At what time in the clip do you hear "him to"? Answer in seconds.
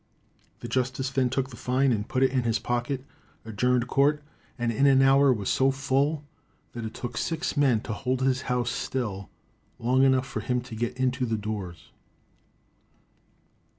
10.39-10.75